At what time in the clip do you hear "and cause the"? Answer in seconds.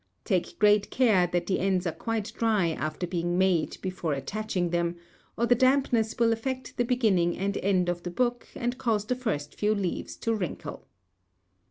8.55-9.13